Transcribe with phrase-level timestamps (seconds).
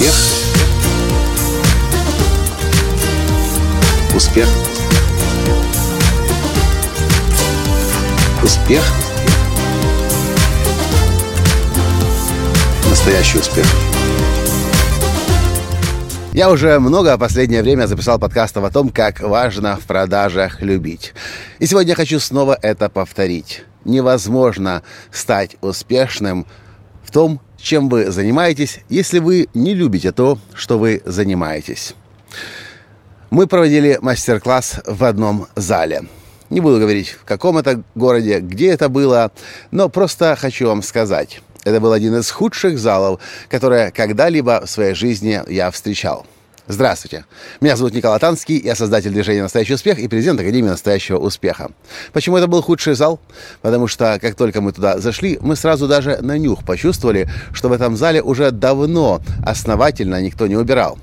[0.00, 0.14] Успех.
[4.16, 4.48] Успех.
[8.42, 8.82] Успех.
[12.88, 13.66] Настоящий успех.
[16.32, 21.12] Я уже много в последнее время записал подкастов о том, как важно в продажах любить.
[21.58, 23.64] И сегодня я хочу снова это повторить.
[23.84, 24.82] Невозможно
[25.12, 26.46] стать успешным
[27.02, 31.94] в том, чем вы занимаетесь, если вы не любите то, что вы занимаетесь.
[33.30, 36.04] Мы проводили мастер-класс в одном зале.
[36.48, 39.30] Не буду говорить, в каком это городе, где это было,
[39.70, 41.42] но просто хочу вам сказать.
[41.64, 46.26] Это был один из худших залов, которые когда-либо в своей жизни я встречал.
[46.70, 47.24] Здравствуйте.
[47.60, 51.72] Меня зовут Николай Танский, я создатель движения «Настоящий успех» и президент Академии «Настоящего успеха».
[52.12, 53.18] Почему это был худший зал?
[53.60, 57.72] Потому что, как только мы туда зашли, мы сразу даже на нюх почувствовали, что в
[57.72, 60.96] этом зале уже давно основательно никто не убирал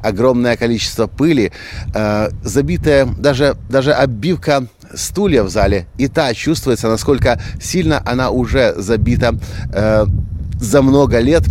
[0.00, 1.52] огромное количество пыли,
[1.92, 8.74] э, забитая даже, даже оббивка стулья в зале, и та чувствуется, насколько сильно она уже
[8.76, 9.36] забита
[9.72, 10.06] э,
[10.60, 11.44] за много лет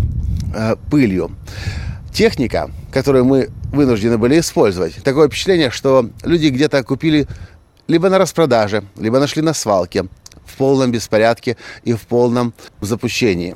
[0.53, 1.31] э, пылью.
[2.11, 7.27] Техника, которую мы вынуждены были использовать, такое впечатление, что люди где-то купили
[7.88, 10.05] либо на распродаже, либо нашли на свалке
[10.45, 13.55] в полном беспорядке и в полном запущении.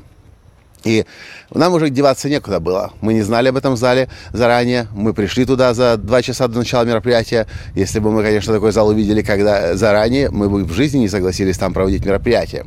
[0.83, 1.05] И
[1.53, 2.91] нам уже деваться некуда было.
[3.01, 4.87] Мы не знали об этом зале заранее.
[4.93, 7.47] Мы пришли туда за два часа до начала мероприятия.
[7.73, 11.57] Если бы мы, конечно, такой зал увидели когда заранее, мы бы в жизни не согласились
[11.57, 12.65] там проводить мероприятие.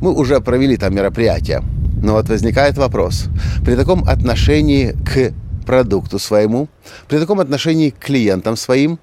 [0.00, 1.62] Мы уже провели там мероприятие.
[2.02, 3.26] Но вот возникает вопрос.
[3.64, 5.32] При таком отношении к
[5.66, 6.68] продукту своему,
[7.08, 8.98] при таком отношении к клиентам своим,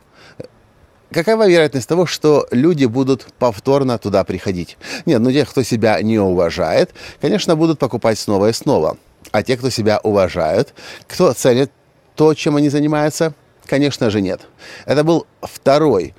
[1.12, 4.78] какова вероятность того, что люди будут повторно туда приходить?
[5.06, 8.98] Нет, ну те, кто себя не уважает, конечно, будут покупать снова и снова.
[9.32, 10.74] А те, кто себя уважают,
[11.08, 11.72] кто ценит
[12.16, 13.34] то, чем они занимаются,
[13.66, 14.42] конечно же, нет.
[14.86, 16.14] Это был второй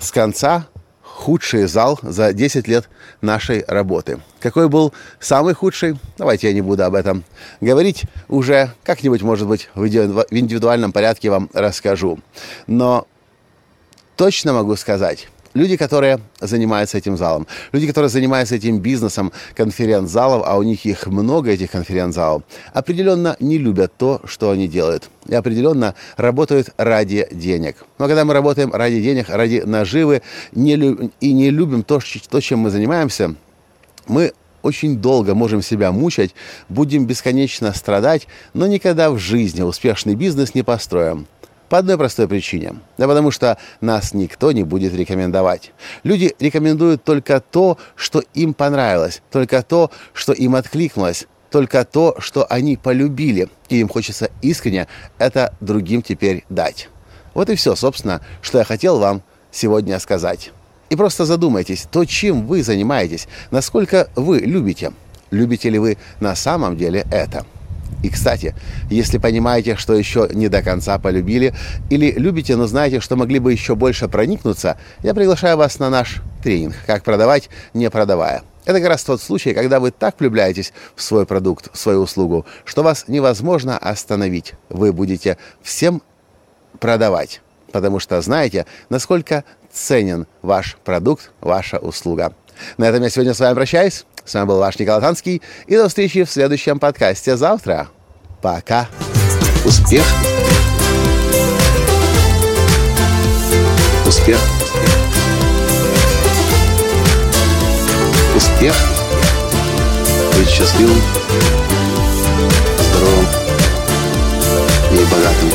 [0.00, 0.66] с конца
[1.28, 2.88] худший зал за 10 лет
[3.20, 4.18] нашей работы.
[4.40, 5.98] Какой был самый худший?
[6.16, 7.22] Давайте я не буду об этом
[7.60, 8.04] говорить.
[8.28, 12.18] Уже как-нибудь, может быть, в индивидуальном порядке вам расскажу.
[12.66, 13.06] Но
[14.16, 20.56] точно могу сказать, люди, которые занимаются этим залом, люди, которые занимаются этим бизнесом конференц-залов, а
[20.56, 22.42] у них их много, этих конференц-залов,
[22.72, 25.10] определенно не любят то, что они делают.
[25.26, 27.76] И определенно работают ради денег.
[27.98, 30.22] Но когда мы работаем ради денег, ради наживы
[30.52, 33.34] не лю- и не любим то, то, чем мы занимаемся,
[34.06, 34.32] мы
[34.62, 36.34] очень долго можем себя мучать,
[36.68, 41.26] будем бесконечно страдать, но никогда в жизни успешный бизнес не построим.
[41.68, 42.76] По одной простой причине.
[42.96, 45.72] Да потому что нас никто не будет рекомендовать.
[46.02, 52.46] Люди рекомендуют только то, что им понравилось, только то, что им откликнулось, только то, что
[52.46, 56.88] они полюбили, и им хочется искренне это другим теперь дать.
[57.34, 60.52] Вот и все, собственно, что я хотел вам сегодня сказать.
[60.88, 64.92] И просто задумайтесь, то, чем вы занимаетесь, насколько вы любите.
[65.30, 67.44] Любите ли вы на самом деле это?
[68.02, 68.54] И, кстати,
[68.90, 71.54] если понимаете, что еще не до конца полюбили,
[71.90, 76.22] или любите, но знаете, что могли бы еще больше проникнуться, я приглашаю вас на наш
[76.42, 78.42] тренинг «Как продавать, не продавая».
[78.64, 82.44] Это как раз тот случай, когда вы так влюбляетесь в свой продукт, в свою услугу,
[82.64, 84.52] что вас невозможно остановить.
[84.68, 86.02] Вы будете всем
[86.78, 87.40] продавать,
[87.72, 92.34] потому что знаете, насколько ценен ваш продукт, ваша услуга.
[92.76, 94.04] На этом я сегодня с вами прощаюсь.
[94.28, 95.40] С вами был ваш Николай Танский.
[95.66, 97.88] И до встречи в следующем подкасте завтра.
[98.42, 98.86] Пока.
[99.64, 100.04] Успех.
[104.06, 104.38] Успех.
[108.36, 108.74] Успех.
[110.36, 111.00] Быть счастливым,
[112.90, 113.26] здоровым
[114.92, 115.50] и богатым.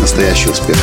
[0.00, 0.76] Настоящий успех.